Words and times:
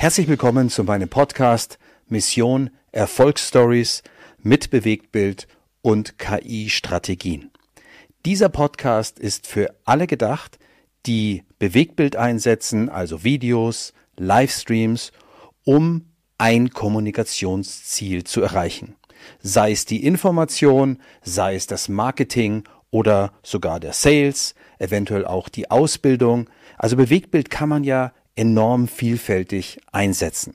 Herzlich 0.00 0.28
willkommen 0.28 0.70
zu 0.70 0.84
meinem 0.84 1.08
Podcast 1.08 1.76
Mission 2.06 2.70
Erfolgsstories 2.92 4.04
mit 4.40 4.70
Bewegtbild 4.70 5.48
und 5.82 6.18
KI-Strategien. 6.18 7.50
Dieser 8.24 8.48
Podcast 8.48 9.18
ist 9.18 9.48
für 9.48 9.74
alle 9.84 10.06
gedacht, 10.06 10.60
die 11.06 11.42
Bewegtbild 11.58 12.14
einsetzen, 12.14 12.88
also 12.88 13.24
Videos, 13.24 13.92
Livestreams, 14.16 15.10
um 15.64 16.04
ein 16.38 16.70
Kommunikationsziel 16.70 18.22
zu 18.22 18.40
erreichen. 18.40 18.94
Sei 19.40 19.72
es 19.72 19.84
die 19.84 20.04
Information, 20.04 20.98
sei 21.22 21.56
es 21.56 21.66
das 21.66 21.88
Marketing 21.88 22.62
oder 22.92 23.32
sogar 23.42 23.80
der 23.80 23.94
Sales, 23.94 24.54
eventuell 24.78 25.26
auch 25.26 25.48
die 25.48 25.72
Ausbildung. 25.72 26.48
Also 26.76 26.94
Bewegtbild 26.94 27.50
kann 27.50 27.68
man 27.68 27.82
ja 27.82 28.12
enorm 28.38 28.88
vielfältig 28.88 29.80
einsetzen. 29.92 30.54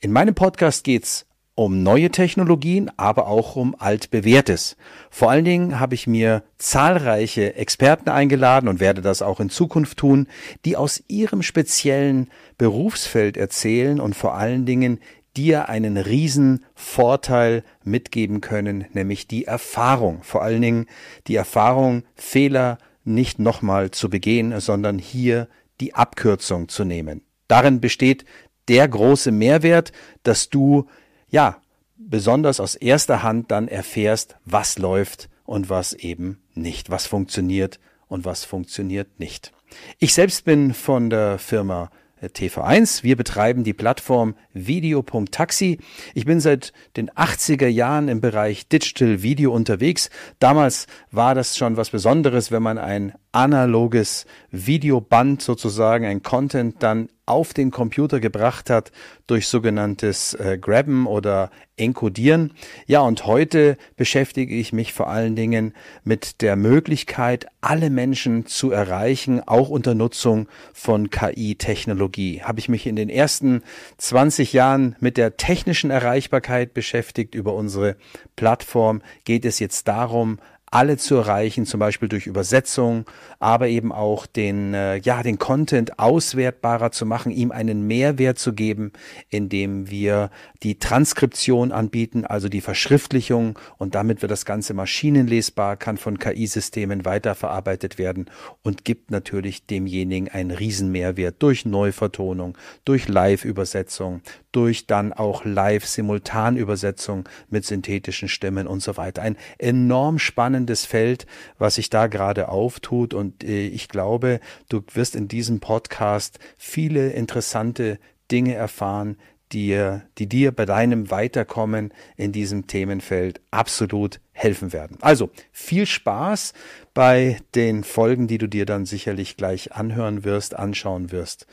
In 0.00 0.12
meinem 0.12 0.34
Podcast 0.34 0.84
geht's 0.84 1.26
um 1.56 1.82
neue 1.82 2.10
Technologien, 2.10 2.90
aber 2.98 3.26
auch 3.28 3.56
um 3.56 3.74
altbewährtes. 3.78 4.76
Vor 5.08 5.30
allen 5.30 5.46
Dingen 5.46 5.80
habe 5.80 5.94
ich 5.94 6.06
mir 6.06 6.42
zahlreiche 6.58 7.56
Experten 7.56 8.10
eingeladen 8.10 8.68
und 8.68 8.78
werde 8.78 9.00
das 9.00 9.22
auch 9.22 9.40
in 9.40 9.48
Zukunft 9.48 9.96
tun, 9.96 10.28
die 10.66 10.76
aus 10.76 11.02
ihrem 11.08 11.42
speziellen 11.42 12.30
Berufsfeld 12.58 13.38
erzählen 13.38 14.00
und 14.00 14.14
vor 14.14 14.34
allen 14.34 14.66
Dingen 14.66 15.00
dir 15.34 15.70
einen 15.70 15.96
riesen 15.96 16.64
Vorteil 16.74 17.64
mitgeben 17.84 18.42
können, 18.42 18.84
nämlich 18.92 19.26
die 19.26 19.46
Erfahrung. 19.46 20.22
Vor 20.22 20.42
allen 20.42 20.60
Dingen 20.60 20.86
die 21.26 21.36
Erfahrung, 21.36 22.02
Fehler 22.14 22.76
nicht 23.04 23.38
nochmal 23.38 23.90
zu 23.92 24.10
begehen, 24.10 24.58
sondern 24.60 24.98
hier 24.98 25.48
die 25.80 25.94
Abkürzung 25.94 26.68
zu 26.68 26.84
nehmen. 26.84 27.22
Darin 27.48 27.80
besteht 27.80 28.24
der 28.68 28.88
große 28.88 29.30
Mehrwert, 29.30 29.92
dass 30.22 30.48
du, 30.48 30.86
ja, 31.28 31.60
besonders 31.96 32.60
aus 32.60 32.74
erster 32.74 33.22
Hand 33.22 33.50
dann 33.50 33.68
erfährst, 33.68 34.36
was 34.44 34.78
läuft 34.78 35.28
und 35.44 35.70
was 35.70 35.92
eben 35.92 36.42
nicht, 36.54 36.90
was 36.90 37.06
funktioniert 37.06 37.78
und 38.08 38.24
was 38.24 38.44
funktioniert 38.44 39.18
nicht. 39.18 39.52
Ich 39.98 40.14
selbst 40.14 40.44
bin 40.44 40.74
von 40.74 41.10
der 41.10 41.38
Firma 41.38 41.90
TV1. 42.22 43.02
Wir 43.02 43.16
betreiben 43.16 43.62
die 43.62 43.74
Plattform 43.74 44.34
video.taxi. 44.52 45.78
Ich 46.14 46.24
bin 46.24 46.40
seit 46.40 46.72
den 46.96 47.10
80er 47.10 47.66
Jahren 47.66 48.08
im 48.08 48.20
Bereich 48.20 48.68
Digital 48.68 49.22
Video 49.22 49.52
unterwegs. 49.52 50.08
Damals 50.38 50.86
war 51.10 51.34
das 51.34 51.56
schon 51.56 51.76
was 51.76 51.90
Besonderes, 51.90 52.50
wenn 52.50 52.62
man 52.62 52.78
ein 52.78 53.12
analoges 53.36 54.24
Videoband 54.50 55.42
sozusagen, 55.42 56.06
ein 56.06 56.22
Content 56.22 56.82
dann 56.82 57.08
auf 57.26 57.52
den 57.52 57.72
Computer 57.72 58.20
gebracht 58.20 58.70
hat 58.70 58.92
durch 59.26 59.48
sogenanntes 59.48 60.34
äh, 60.34 60.58
Grabben 60.58 61.06
oder 61.06 61.50
Encodieren. 61.76 62.52
Ja, 62.86 63.00
und 63.00 63.26
heute 63.26 63.76
beschäftige 63.96 64.54
ich 64.54 64.72
mich 64.72 64.94
vor 64.94 65.08
allen 65.10 65.36
Dingen 65.36 65.74
mit 66.04 66.40
der 66.40 66.56
Möglichkeit, 66.56 67.46
alle 67.60 67.90
Menschen 67.90 68.46
zu 68.46 68.70
erreichen, 68.70 69.42
auch 69.46 69.68
unter 69.68 69.94
Nutzung 69.94 70.48
von 70.72 71.10
KI-Technologie. 71.10 72.42
Habe 72.42 72.60
ich 72.60 72.70
mich 72.70 72.86
in 72.86 72.96
den 72.96 73.10
ersten 73.10 73.62
20 73.98 74.54
Jahren 74.54 74.96
mit 75.00 75.18
der 75.18 75.36
technischen 75.36 75.90
Erreichbarkeit 75.90 76.72
beschäftigt. 76.72 77.34
Über 77.34 77.52
unsere 77.54 77.96
Plattform 78.36 79.02
geht 79.24 79.44
es 79.44 79.58
jetzt 79.58 79.88
darum, 79.88 80.38
alle 80.70 80.96
zu 80.96 81.16
erreichen, 81.16 81.64
zum 81.64 81.80
Beispiel 81.80 82.08
durch 82.08 82.26
Übersetzung, 82.26 83.06
aber 83.38 83.68
eben 83.68 83.92
auch 83.92 84.26
den, 84.26 84.74
äh, 84.74 84.96
ja, 84.96 85.22
den 85.22 85.38
Content 85.38 85.98
auswertbarer 85.98 86.90
zu 86.90 87.06
machen, 87.06 87.32
ihm 87.32 87.52
einen 87.52 87.86
Mehrwert 87.86 88.38
zu 88.38 88.52
geben, 88.52 88.92
indem 89.30 89.90
wir 89.90 90.30
die 90.62 90.78
Transkription 90.78 91.72
anbieten, 91.72 92.24
also 92.24 92.48
die 92.48 92.60
Verschriftlichung 92.60 93.58
und 93.78 93.94
damit 93.94 94.22
wird 94.22 94.32
das 94.32 94.44
Ganze 94.44 94.74
maschinenlesbar, 94.74 95.76
kann 95.76 95.96
von 95.96 96.18
KI-Systemen 96.18 97.04
weiterverarbeitet 97.04 97.98
werden 97.98 98.30
und 98.62 98.84
gibt 98.84 99.10
natürlich 99.10 99.66
demjenigen 99.66 100.28
einen 100.28 100.50
Riesenmehrwert 100.50 101.36
durch 101.38 101.64
Neuvertonung, 101.64 102.58
durch 102.84 103.08
Live-Übersetzung, 103.08 104.22
durch 104.52 104.86
dann 104.86 105.12
auch 105.12 105.44
Live-Simultanübersetzung 105.44 107.28
mit 107.50 107.64
synthetischen 107.64 108.28
Stimmen 108.28 108.66
und 108.66 108.80
so 108.80 108.96
weiter. 108.96 109.22
Ein 109.22 109.36
enorm 109.58 110.18
spannendes 110.18 110.65
Feld, 110.84 111.26
was 111.58 111.76
sich 111.76 111.90
da 111.90 112.06
gerade 112.06 112.48
auftut 112.48 113.14
und 113.14 113.44
äh, 113.44 113.66
ich 113.66 113.88
glaube, 113.88 114.40
du 114.68 114.82
wirst 114.94 115.16
in 115.16 115.28
diesem 115.28 115.60
Podcast 115.60 116.38
viele 116.58 117.10
interessante 117.10 117.98
Dinge 118.30 118.54
erfahren, 118.54 119.16
die, 119.52 119.98
die 120.18 120.28
dir 120.28 120.52
bei 120.52 120.66
deinem 120.66 121.10
Weiterkommen 121.10 121.92
in 122.16 122.32
diesem 122.32 122.66
Themenfeld 122.66 123.40
absolut 123.50 124.20
helfen 124.32 124.72
werden. 124.72 124.98
Also 125.00 125.30
viel 125.52 125.86
Spaß 125.86 126.52
bei 126.94 127.38
den 127.54 127.84
Folgen, 127.84 128.26
die 128.26 128.38
du 128.38 128.48
dir 128.48 128.66
dann 128.66 128.86
sicherlich 128.86 129.36
gleich 129.36 129.72
anhören 129.72 130.24
wirst, 130.24 130.56
anschauen 130.56 131.12
wirst. 131.12 131.46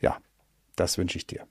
Ja, 0.00 0.16
das 0.76 0.96
wünsche 0.96 1.18
ich 1.18 1.26
dir. 1.26 1.46